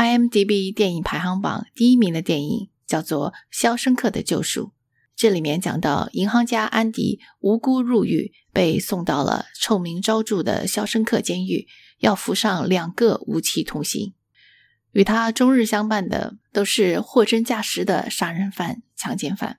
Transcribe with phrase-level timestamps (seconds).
[0.00, 4.68] IMDB 电影排行榜第一名的电影叫做《肖申克的救赎》。
[5.14, 11.68] 这里面讲到，银行家安迪无辜入狱，被送到了臭名昭著的肖申克监狱，
[11.98, 14.14] 要服上两个无期徒刑。
[14.92, 19.58] 与他终日相伴的都是货真价实的杀人犯、强奸犯。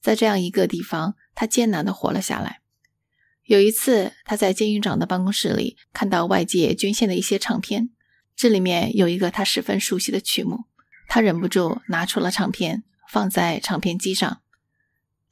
[0.00, 2.60] 在这样一个地方，他艰难的活了下来。
[3.44, 7.90] 有一次，他在监狱长的办公室里看到外界捐献的一些唱片，
[8.38, 10.66] 这里面有一个他十分熟悉的曲目，
[11.08, 14.40] 他忍不住拿出了唱片，放在唱片机上。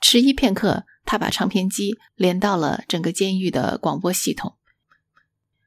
[0.01, 4.57] 迟疑片刻，他把唱片机连到了整个监狱的广播系统。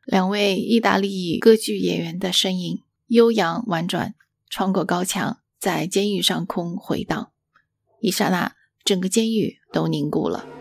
[0.04, 4.16] 两位意大利歌剧演员的声音悠扬婉转，
[4.50, 7.32] 穿过高墙，在监狱上空回荡。
[8.02, 10.59] 一刹那，整个监狱都凝固了。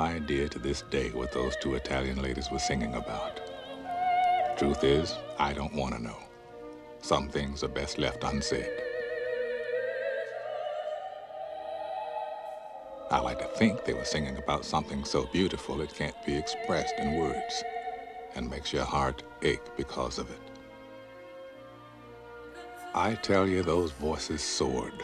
[0.00, 3.40] Idea to this day what those two Italian ladies were singing about.
[4.58, 6.18] Truth is, I don't want to know.
[7.00, 8.70] Some things are best left unsaid.
[13.10, 16.94] I like to think they were singing about something so beautiful it can't be expressed
[16.98, 17.64] in words
[18.34, 20.40] and makes your heart ache because of it.
[22.94, 25.02] I tell you, those voices soared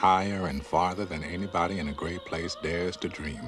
[0.00, 3.42] higher and farther than anybody in a great place dares to dream.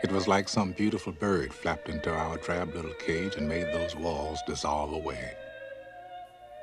[0.00, 3.96] It was like some beautiful bird flapped into our drab little cage and made those
[3.96, 5.34] walls dissolve away.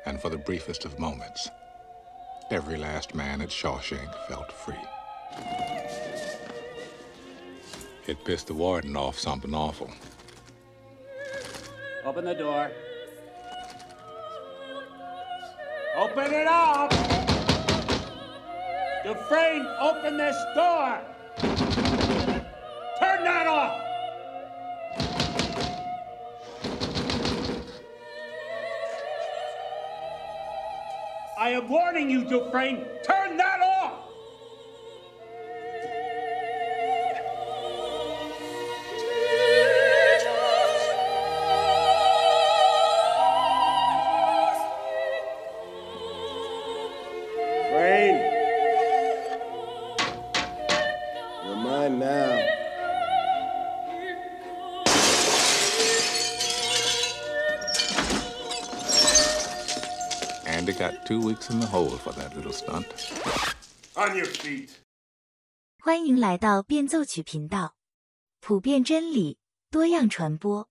[0.05, 1.49] And for the briefest of moments,
[2.49, 4.75] every last man at Shawshank felt free.
[8.07, 9.91] It pissed the warden off something awful.
[12.05, 12.71] Open the door.
[15.97, 16.91] Open it up!
[19.03, 21.14] Dufresne, open this door!
[31.45, 33.14] I am warning you, Dufresne, turn
[61.49, 62.85] in the hole for that little stunt.
[63.95, 64.69] On your feet.
[65.79, 67.75] 欢迎来到变奏曲频道，
[68.41, 69.37] 普遍真理，
[69.69, 70.67] 多样传播。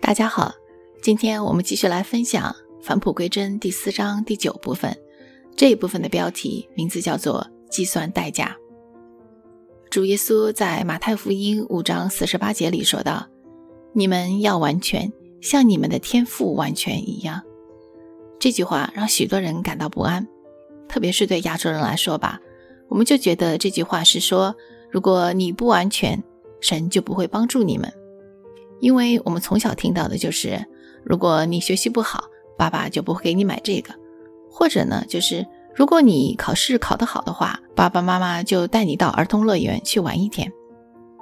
[0.00, 0.54] 大家好，
[1.02, 4.96] 今天我们继续来分享《返璞归真》第四章第九部分。
[5.56, 8.56] 这一部分的标题名字叫做“计算代价”。
[9.96, 13.26] 主耶稣在马太福音五章四十八节里说道
[13.96, 17.40] ：“你们要完全，像你们的天赋完全一样。”
[18.38, 20.28] 这句话让许多人感到不安，
[20.86, 22.38] 特别是对亚洲人来说吧。
[22.88, 24.54] 我们就觉得这句话是说，
[24.90, 26.22] 如果你不完全，
[26.60, 27.90] 神就不会帮助你们。
[28.80, 30.62] 因为我们从小听到的就是，
[31.04, 32.24] 如果你学习不好，
[32.58, 33.94] 爸爸就不会给你买这个；
[34.50, 35.46] 或者呢，就是。
[35.76, 40.50] 如果你考试考得好的话，爸爸妈妈就带你到儿童乐园去玩一天。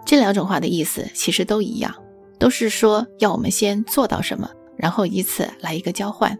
[0.07, 1.93] 这两种话的意思其实都一样，
[2.39, 6.39] 都是说要我们先做到什么，然后以此来一个交换。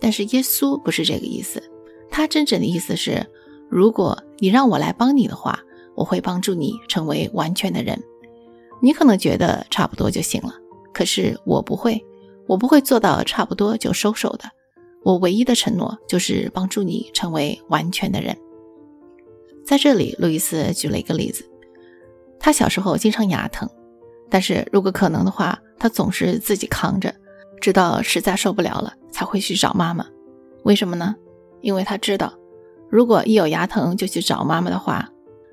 [0.00, 1.62] 但是耶稣不是这个意思，
[2.10, 3.26] 他真正的意思是：
[3.68, 5.60] 如果你让我来帮你的话，
[5.94, 8.02] 我会帮助你成为完全的人。
[8.80, 10.54] 你可能觉得差不多就行了，
[10.94, 12.02] 可是我不会，
[12.46, 14.48] 我不会做到差不多就收手的。
[15.02, 18.36] 我唯一的承诺就是帮助你成为完全的人。
[19.64, 21.44] 在这里，路易斯举了一个例子：
[22.38, 23.68] 他小时候经常牙疼，
[24.30, 27.14] 但是如果可能的话，他总是自己扛着，
[27.60, 30.06] 直到实在受不了了才会去找妈妈。
[30.64, 31.14] 为什么呢？
[31.60, 32.32] 因为他知道，
[32.90, 35.10] 如果一有牙疼就去找妈妈的话，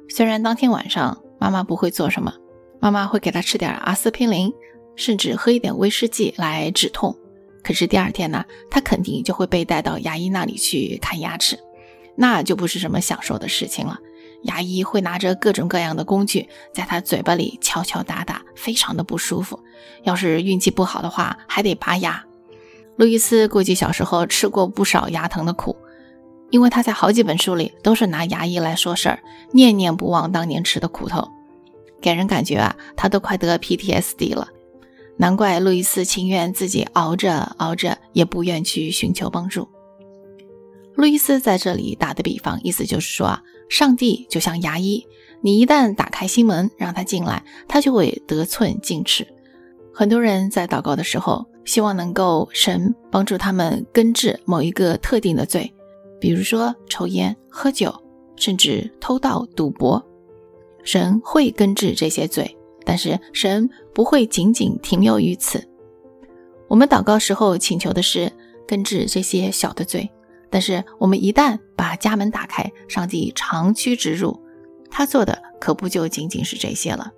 [0.09, 2.33] 虽然当天晚上妈妈不会做什么，
[2.79, 4.53] 妈妈会给他吃点阿司匹林，
[4.95, 7.17] 甚至喝一点威士忌来止痛。
[7.65, 11.57] 可是第二天呢，他肯定就会被带到牙医那里去看牙齿，
[12.15, 13.97] 那就不是什么享受的事情了。
[14.43, 19.59] 牙医会拿着各种各样的工具在他嘴巴里敲敲打打，非常的不舒服。
[20.03, 22.23] 要是运气不好的话，还得拔牙。
[22.97, 25.75] 路易斯估计小时候吃过不少牙疼的苦，
[26.51, 29.19] 因为他在好几本书里都是拿牙医来说事儿，
[29.53, 31.27] 念念不忘当年吃的苦头，
[31.99, 34.49] 给人感觉啊，他都快得 PTSD 了。
[35.17, 39.67] 难怪路易斯情愿自己熬着熬着，也不愿去寻求帮助。
[40.95, 45.05] 路易斯在这里打的比方，意思就是说啊，上帝就像牙医，
[45.41, 49.27] 你一旦打开心门让他进来，他就会得寸进尺。
[49.93, 55.73] 很多人在祷告的时候，希望能够神帮助他们根治某一个特定的罪，
[56.19, 57.93] 比如说抽烟、喝酒，
[58.35, 60.05] 甚至偷盗、赌博，
[60.83, 62.57] 神会根治这些罪。
[62.85, 65.67] 但是神不会仅仅停留于此。
[66.67, 68.31] 我们祷告时候请求的是
[68.67, 70.09] 根治这些小的罪，
[70.49, 74.39] 但是我们一旦把家门打开，上帝长驱直入，
[74.89, 77.11] 他做的可不就仅仅是这些了。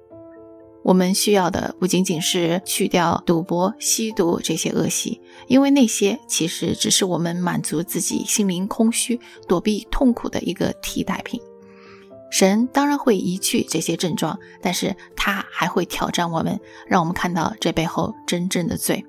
[0.84, 11.42] 我们需要的不仅仅是去掉赌博、吸毒这些恶习，因为那些其实只是我们满足自己心灵空虚、躲避痛苦的一个替代品。
[12.30, 19.06] 神当然会移去这些症状，但是他还会挑战我们，让我们看到这背后真正的罪。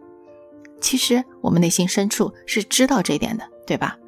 [0.81, 3.99] 其实我们内心深处是知道这点的，对吧？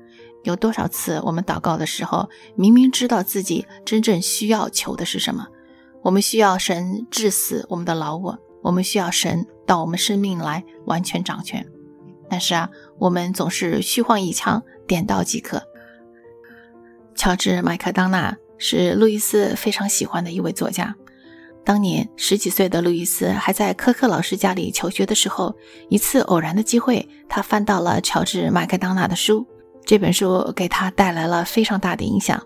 [0.44, 5.48] 有多少次我们祷告的时候，明明知道自己真正需要求的是什么？
[6.02, 11.66] 我们需要神治死我们的老我，我们需要神到我们生命来完全掌权。
[12.30, 15.64] 但是啊，我们总是虚晃一枪，点到即可。
[17.16, 18.38] 乔治·麦克当纳。
[18.60, 20.94] 是路易斯非常喜欢的一位作家。
[21.64, 25.54] 当年十几岁的路易斯还在科克老师家里求学的时候，
[25.88, 29.46] 一次偶然的机会，他翻到了乔治·麦克当纳的书。
[29.84, 32.40] 这本书给他带来了非常大的影响。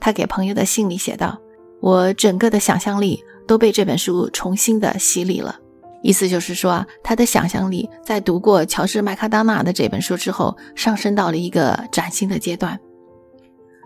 [0.00, 1.38] 他给朋友的信里写道
[1.80, 5.58] ：“我整个的想象力都被这本书重新的洗礼了。”
[6.02, 12.78] 意思就是说啊，他的想象力在读过乔治·麦克当纳的这本书之后，上升到了一个崭新的阶段。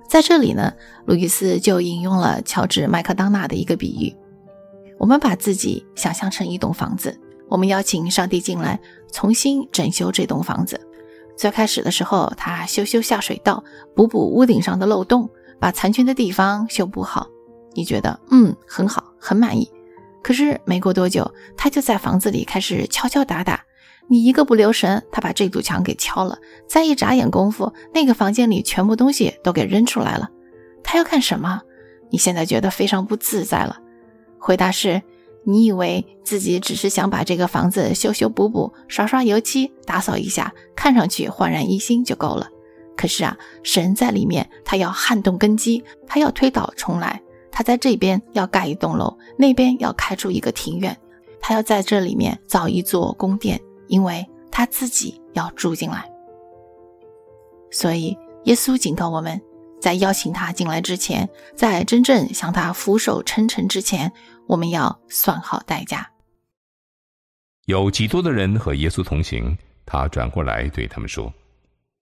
[0.08, 0.72] 在这里呢，
[1.05, 4.16] 路易斯就引用了乔治·麦克当纳的一个比喻：
[4.99, 8.81] 我们把自己想象成一栋房子，我们邀请上帝进来，
[9.12, 10.81] 重新整修这栋房子。
[11.37, 13.62] 最开始的时候，他修修下水道，
[13.94, 15.28] 补补屋顶上的漏洞，
[15.60, 17.28] 把残缺的地方修补好。
[17.75, 19.70] 你觉得，嗯，很好，很满意。
[20.22, 23.62] 可是没过多久，他就在房子里开始敲敲打打。
[24.08, 26.38] 你一个不留神，他把这堵墙给敲了。
[26.66, 30.31] 再一眨眼功夫，那个房间里全部东西都给扔出来了。
[30.82, 31.60] 他要干什么？
[32.10, 33.78] 你现在觉得非常不自在了。
[34.38, 35.02] 回答是：
[35.44, 42.49] 你以为自己只是想把这个房子修修补补、刷刷油漆、打扫一下，看上去焕然一新就够了。
[42.96, 47.20] 可是啊，神在里面，他要撼动根基，他要推倒重来。
[47.50, 50.96] 他在这边要盖一栋楼，那边要开出一个庭院，
[51.40, 53.61] 他要在这里面造一座宫殿。
[53.88, 56.11] 因为他自己要住进来，
[57.70, 59.40] 所以耶稣警告我们，
[59.81, 64.12] 在邀请他进来之前，在真正向他俯首称臣之前，
[64.46, 66.11] 我们要算好代价。
[67.67, 71.33] 有极多的人和耶稣同行，他转过来对他们说：“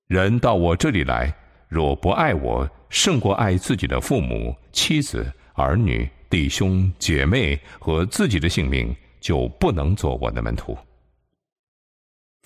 [0.06, 1.34] 人到我这里来，
[1.68, 10.78] 若不爱我胜过爱自己的父母、妻子、儿女、弟兄、姐妹和自己的性命，就不能做我的门徒。”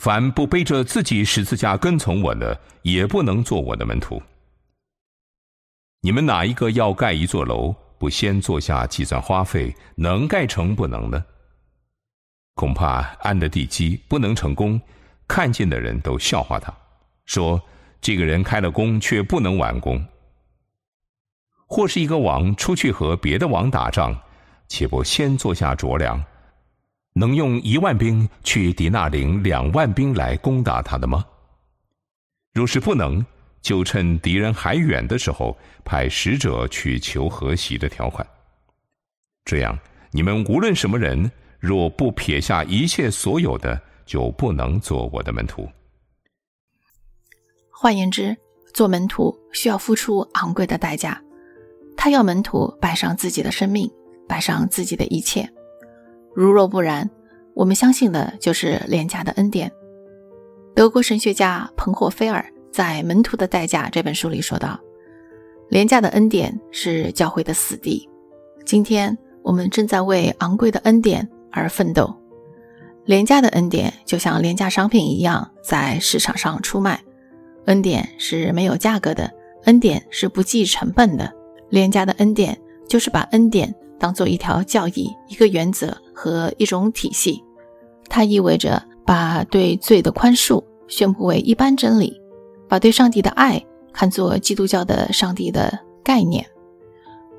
[0.00, 4.20] 凡不背着自己十字架跟从我的，也不能做我的门徒。
[6.00, 11.22] 你们哪一个要盖一座楼，不先坐下计算花费，能盖成不能呢？
[12.54, 14.80] 恐怕安的地基不能成功，
[15.28, 16.74] 看见的人都笑话他，
[17.26, 17.60] 说
[18.00, 20.02] 这个人开了工却不能完工。
[21.66, 24.18] 或是一个王出去和别的王打仗，
[24.66, 26.24] 且不先坐下酌量。
[27.20, 31.22] 能用一万兵去抵那领两万兵来攻打他的吗？
[32.54, 33.22] 若是不能，
[33.60, 38.26] 就趁敌人还远的时候，派使者去求和息的条款。
[39.44, 39.78] 这样，
[40.10, 45.68] 你们无论什么人，若不撇下一切所有的，就不能做我的门徒。
[47.70, 48.34] 换言之，
[48.72, 51.22] 做门徒需要付出昂贵的代价。
[51.98, 53.90] 他要门徒摆上自己的生命，
[54.26, 55.46] 摆上自己的一切。
[56.34, 57.10] 如若不然，
[57.54, 59.70] 我们相信的就是廉价的恩典。
[60.74, 64.78] 德国神学家彭霍菲尔在《门徒的代价》这本书里说道
[65.68, 68.08] ：“廉价的恩典是教会的死地。
[68.64, 72.14] 今天我们正在为昂贵的恩典而奋斗。
[73.04, 77.02] 廉价的恩典就像廉价商品一样在市场上出卖，
[77.64, 79.32] 恩典是没有价格的，
[79.64, 81.32] 恩典是不计成本的。
[81.70, 82.56] 廉价的恩典
[82.88, 87.44] 就是把恩典当做一条教义、一个原则和一种体系，
[88.08, 92.20] 它意味着把对罪的宽恕宣布为一般真理，
[92.66, 96.44] 把对上帝的爱看作基督教的上帝的概念。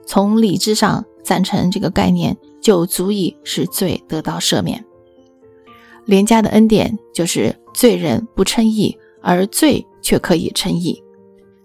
[0.06, 4.86] 从理智上赞成这个概念，就足以使罪得到赦免。
[6.06, 11.02] 廉价的恩典就是罪人不称义，而罪却可以称义。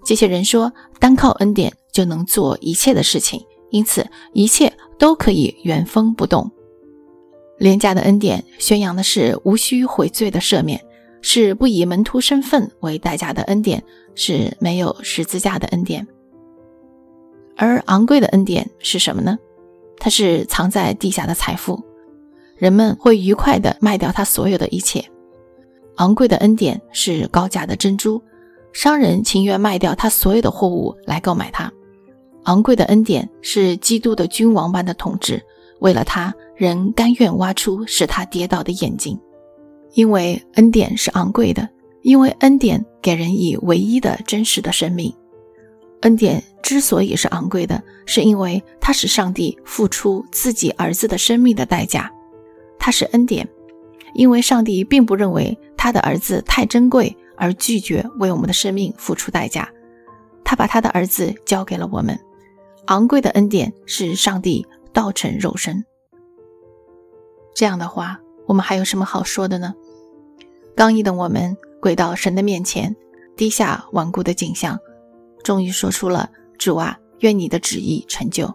[0.05, 6.51] 这些人说，单靠恩典就能做一切的事情，因此一切都可以原封不动。
[7.59, 10.85] 廉价的恩典宣扬的是无需悔罪的赦免，
[11.23, 13.83] 是不以门徒身份为代价的恩典，
[14.15, 16.07] 是没有十字架的恩典。
[17.57, 19.39] 而昂贵的恩典是什么呢？
[19.99, 21.83] 它是藏在地下的财富。
[22.57, 25.05] 人们会愉快地卖掉他所有的一切。
[25.97, 28.23] 昂贵的恩典是高价的珍珠，
[28.73, 31.73] 商人情愿卖掉他所有的货物来购买它。
[32.47, 35.43] 昂贵的恩典是基督的君王般的统治，
[35.81, 39.19] 为了他，人甘愿挖出使他跌倒的眼睛。
[39.95, 41.69] 因为恩典是昂贵的，
[42.03, 45.13] 因为恩典给人以唯一的真实的生命。
[46.03, 52.09] 恩典之所以是昂贵的，是因为它使上帝付出自己儿子的生命的代价。
[52.79, 53.49] 它是恩典，
[54.15, 59.69] 因为上帝并不认为他的儿子太珍贵而拒绝为我们的生命付出代价。
[60.45, 62.17] 他把他的儿子交给了我们。
[62.87, 65.85] 昂贵的恩典是上帝道成肉身。
[67.55, 69.75] 这样的话，我们还有什么好说的呢？
[70.75, 72.95] 刚毅的我们跪到神的面前，
[73.37, 74.79] 低下顽固的景象，
[75.43, 78.53] 终于说出了：“主啊，愿你的旨意成就。”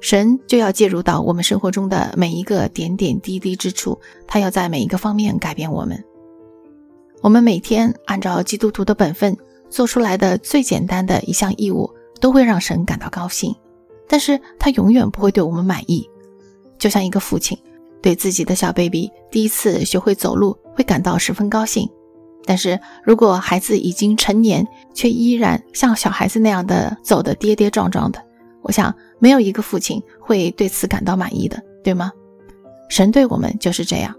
[0.00, 6.02] 神就要介入到我们生活中的每一个点点滴滴之处，他要在每一个方面改变我们。
[7.20, 9.36] 我们每天按照基督徒的本分
[9.68, 13.54] 做出来的最简单的一项义务，都会让神感到高兴。
[14.08, 16.08] 但是他永远不会对我们满意。
[16.78, 17.58] 就像一个父亲
[18.00, 21.88] 对自己的小 baby 第一次学会走路会感到十分高兴，
[22.44, 28.24] 但是如果孩子已经成年，却依然像小孩子那样的走得跌跌撞撞的，
[28.62, 28.94] 我想。
[29.20, 32.12] 没有一个父亲会对此感到满意的，对吗？
[32.88, 34.14] 神对我们就是这样，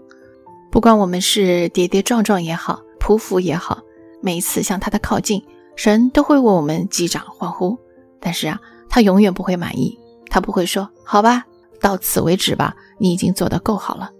[0.70, 3.80] 不管我们是跌跌撞撞也好，匍匐也好，
[4.20, 5.42] 每一次向他的靠近，
[5.74, 7.78] 神都会为我们击掌欢呼。
[8.20, 9.98] 但是啊，他永远不会满意，
[10.28, 11.46] 他不会说“好吧，
[11.80, 14.10] 到此为止吧，你已经做得够好了”。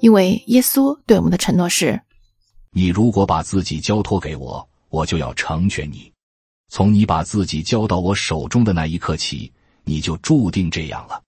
[0.00, 2.00] 因为耶稣对我们的承诺是
[2.70, 6.12] ：“你如果把自己交托给我，我就要成全你。”
[6.70, 9.50] 从你把自己交到我手中的那一刻起，
[9.84, 11.22] 你就注定这样了。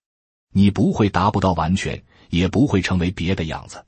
[0.53, 3.83] 你不会达不到完全，也不会成为别的样子。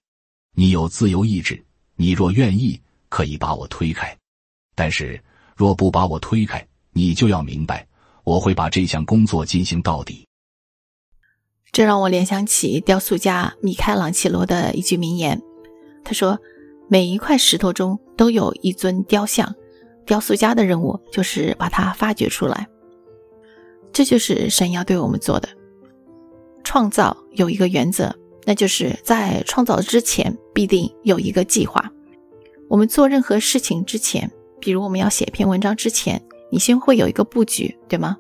[0.56, 1.64] 你有自由意志，
[1.96, 4.18] 你若愿意，可以把我推开；
[4.74, 5.24] 但是
[5.56, 7.88] 若不把我推开，你就要明白，
[8.24, 10.28] 我会把这项工作进行到底。
[11.72, 15.42] 这让我联想起雕塑家米开朗基罗的一句名言，
[16.04, 16.40] 他说
[16.88, 19.56] ：“每一块石头中都有一尊雕像。”
[20.06, 22.68] 雕塑家的任务就是把它发掘出来，
[23.94, 25.48] 这就是神要对我们做的。
[26.64, 28.14] 创造有一个原则，
[28.46, 31.90] 那就是在创造之前必定有一个计划。
[32.70, 36.22] 我们做任何事情之前，比如我们要写一篇文章之前，
[36.54, 38.16] 你先会有一个布局，对吗？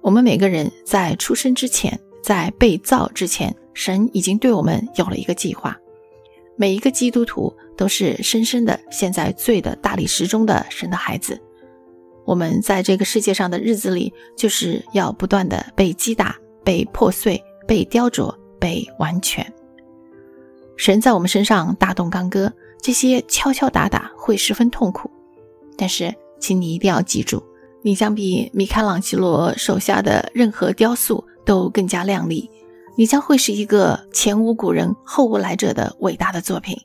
[0.00, 5.76] 我们每个人在出生之前，在被造之前，神已经对我们有了一个计划。
[6.54, 11.36] 每一个基督徒都是深深的陷在罪的大理石中的神的孩子。
[12.24, 19.44] 我们在这个世界上的日子里，就是要不断的被击打、被破碎、被雕琢、被完全。
[20.76, 25.10] 神在我们身上大动干戈，这些敲敲打打会十分痛苦。
[25.76, 27.42] 但是，请你一定要记住，
[27.82, 32.50] 你相比米开朗基罗手下的任何雕塑都更加亮丽。
[32.96, 36.76] 你将会是一个前无古人后无来者的伟大的作品，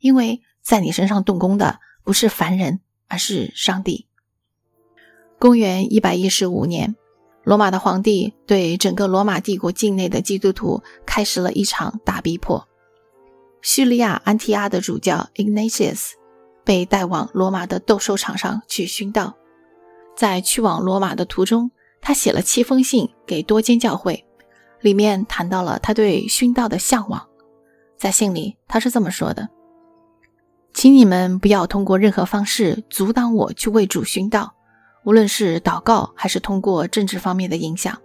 [0.00, 4.08] 因为在你身上动工的不是凡人，而是上帝。
[5.38, 6.96] 公元一百一十五年，
[7.44, 12.66] 罗马的皇帝对整个罗马帝国境内的基督徒开始了一场大逼迫。
[13.62, 16.14] 叙利亚安提阿的主教 Ignatius
[16.64, 19.36] 被带往罗马的斗兽场上去殉道，
[20.16, 24.24] 在去往罗马的途中，他写了七封信给多间教会。
[24.80, 27.28] 里面谈到了他对殉道的向往，
[27.98, 29.50] 在信里他是这么说的
[30.72, 34.54] ：“请你们不要通过任何方式阻挡我去为主殉道，
[35.04, 38.00] 无论是祷告还是通过政治方面的影响，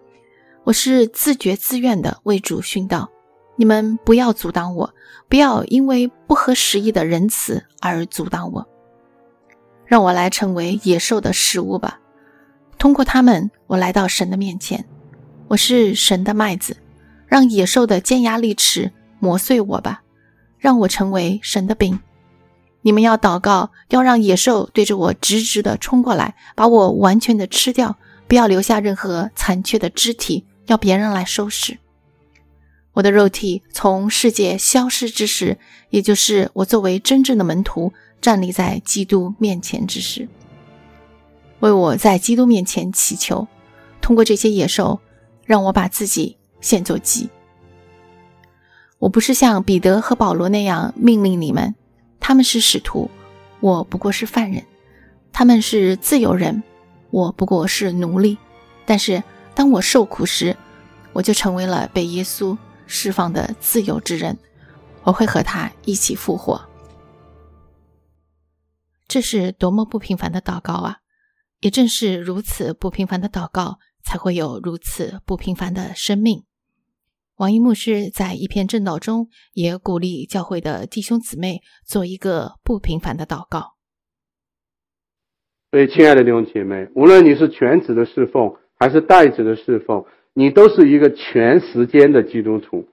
[0.66, 3.10] 我是自觉自愿的为主殉道。
[3.56, 4.94] 你们不要阻挡我，
[5.30, 8.68] 不要因为不合时宜的仁慈而阻挡我。
[9.86, 12.00] 让我来成为野兽的食物吧，
[12.78, 14.86] 通过他们，我来到神的面前。
[15.48, 16.78] 我是神的麦子，
[17.28, 20.02] 让野兽的尖牙利齿磨碎我吧，
[20.58, 22.00] 让我成为神的饼。
[22.82, 31.78] 你们要祷告，要让野兽对着我直直的冲过来，把我完全的吃掉，不要留下任何残缺的肢体，要别人来收拾。
[32.94, 35.58] 我的肉体从世界消失之时，
[35.90, 37.92] 也就是我作为真正的门徒
[38.26, 40.28] 站立在基督面前之时，
[41.60, 43.48] 为我在基督面前祈求，
[44.02, 45.00] 通过这些野兽，
[45.46, 47.30] 让我把自己献作祭。
[48.98, 51.76] 我不是像彼得和保罗那样命令你们，
[52.20, 53.12] 他们是使徒，
[53.60, 54.64] 我不过是犯人；
[55.32, 56.64] 他们是自由人，
[57.12, 58.40] 我不过是奴隶。
[58.88, 59.22] 但是
[59.54, 60.58] 当我受苦时，
[61.14, 62.58] 我就成为了被耶稣。
[62.88, 64.36] 释放的自由之人，
[65.04, 66.60] 我会和他一起复活。
[69.08, 70.98] 这是多么不平凡的祷告啊！
[71.62, 76.44] 也正是如此不平凡的祷告，才会有如此不平凡的生命。
[77.38, 83.76] 王一牧师在一篇正道中也鼓励教会的弟兄姊妹做一个不平凡的祷告。
[85.72, 90.06] 所以，亲爱的弟兄姐妹，无论你是全职的侍奉，还是代职的侍奉。
[90.38, 92.90] 你都是一个全时间的基督徒，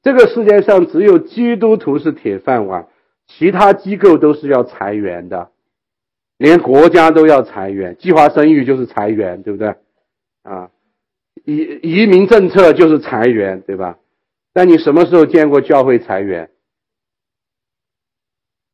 [0.00, 2.86] 这个世界上只有基督徒是铁饭碗，
[3.26, 5.50] 其他机构都是要裁员的，
[6.38, 9.74] 连国家都要裁员，计划生育就是裁员，对不对？
[10.42, 10.70] 啊，
[11.44, 13.98] 移移民政策就是裁员，对吧？
[14.52, 16.50] 但你什么时候见过教会裁员？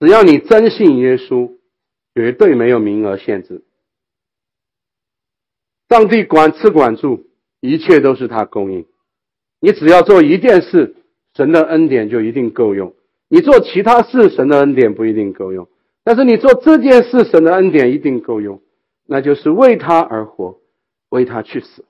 [0.00, 1.52] 只要你真信耶稣，
[2.14, 3.62] 绝对没有名额限制，
[5.88, 7.26] 上帝管吃管住。
[7.62, 8.86] 一切都是他供应，
[9.60, 10.96] 你只要做一件事，
[11.34, 12.94] 神的恩典就一定够用；
[13.28, 15.68] 你做其他事，神的恩典不一定够用。
[16.10, 18.60] 但是你做这件事，神的恩典一定够用，
[19.06, 20.56] 那就是为他而活，
[21.08, 21.84] 为他去死，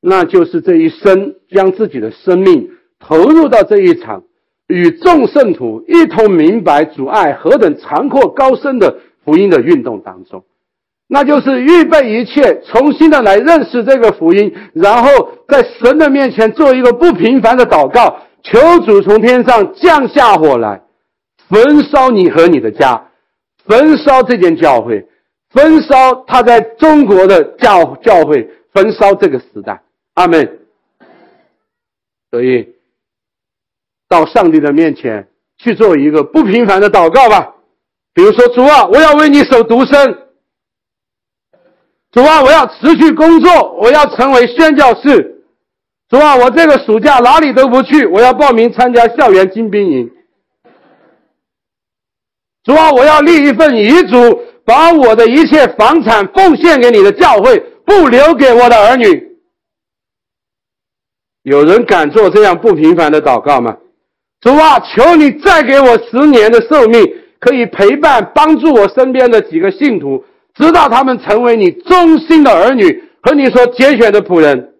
[0.00, 4.22] 那就是这一生将自己的生命投入到这一场
[4.68, 10.44] 与众圣徒一同明白阻碍何等残阔高深的福音的运动当中。
[11.08, 15.10] 那就是预备一切，重新的来认识这个福音，然后
[15.48, 20.82] 在神的面前做一个不平凡的祷告，求主从天上降下火来，
[21.52, 23.10] 焚烧你和你的家，
[23.66, 25.06] 焚烧这间教会，
[25.50, 29.82] 焚烧他在中国的教教会，焚烧这个时代。
[30.14, 30.60] 阿门。
[32.30, 32.70] 所以，
[34.08, 37.56] 到上帝的面前去做一个不平凡的祷告吧。
[38.14, 40.18] 比如说，主啊，我要为你守独身。
[42.12, 45.44] 主啊，我要持续工作，我要成为宣教士。
[46.08, 50.10] 主啊，我这个暑假哪里都不去，我要报名参加校园精兵营。
[52.64, 59.32] 主啊，我要立一份遗嘱，把我的一切房产奉献给你的教会，不留给我的儿女。
[61.42, 63.76] 有人敢做这样不平凡的祷告吗？
[64.40, 67.04] 主啊，求你再给我十年的寿命，
[67.40, 70.24] 可以陪伴帮助我身边的几个信徒。
[70.54, 74.74] 直到他们成为你忠心的儿女和你所拣选的仆人，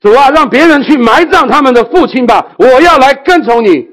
[0.00, 2.54] 主啊，让别人去埋葬他们的父亲吧！
[2.56, 3.91] 我要来跟从你。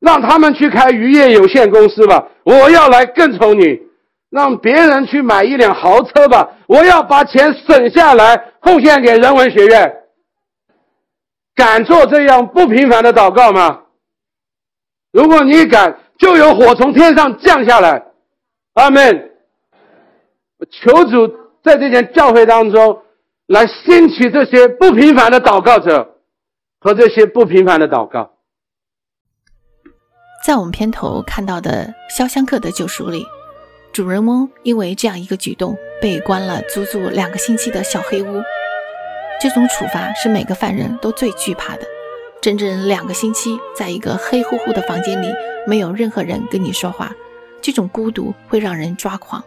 [0.00, 2.26] 让他们去开渔业有限公司吧！
[2.44, 3.88] 我要来更宠你。
[4.30, 6.56] 让别人去买一辆豪车吧！
[6.66, 9.92] 我要把钱省下来奉献给人文学院。
[11.54, 13.80] 敢做这样不平凡的祷告吗？
[15.12, 18.04] 如果你敢，就有火从天上降下来。
[18.74, 19.30] 阿门。
[20.70, 21.26] 求主
[21.64, 23.02] 在这间教会当中
[23.46, 26.18] 来兴起这些不平凡的祷告者
[26.80, 28.30] 和这些不平凡的祷告。
[30.42, 33.26] 在我们片头看到的《肖像克的救赎》里，
[33.92, 38.42] 主人翁因为这样一个举动被关了足足两个星期的小黑屋。
[39.38, 41.82] 这种处罚是每个犯人都最惧怕的。
[42.40, 45.26] 整整两个星期，在一个黑乎乎的房间里，
[45.66, 47.12] 没有任何人跟你说话，
[47.60, 49.44] 这种孤独会让人抓狂。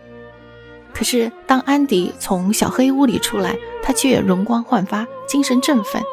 [0.93, 6.03] 可是，当安迪从小黑屋里出来，他却容光焕发，精神振奋。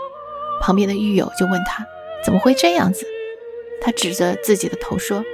[0.63, 1.87] 旁边的狱友就问他
[2.25, 3.07] ：“怎么会这样子？”
[3.81, 5.25] 他指着自己的头说：“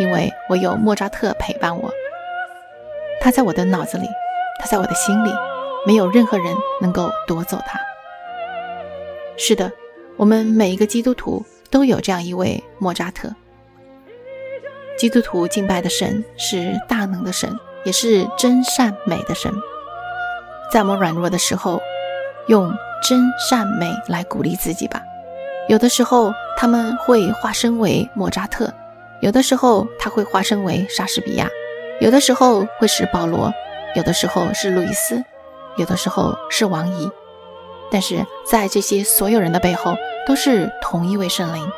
[0.00, 1.90] 因为我有莫扎特陪伴我，
[3.20, 4.06] 他在我的脑子里，
[4.60, 5.30] 他在我的心里，
[5.86, 7.78] 没有任何人能够夺走他。”
[9.36, 9.70] 是的，
[10.16, 13.34] 我们每一个基督徒都有这样一位莫扎特。
[14.96, 17.56] 基督徒敬拜的神是大能的神。
[17.84, 19.52] 也是真善美的神，
[20.72, 21.80] 在我们软弱的时候，
[22.48, 22.68] 用
[23.00, 25.00] 真善美来鼓励自己吧。
[25.68, 28.72] 有的时候他们会化身为莫扎特，
[29.20, 31.48] 有的时候他会化身为莎士比亚，
[32.00, 33.52] 有的时候会是保罗，
[33.96, 35.24] 有的时候是路易斯，
[35.76, 37.10] 有的时候是王怡。
[37.90, 41.70] 但是在这些所有人的背后，都是同一位圣灵。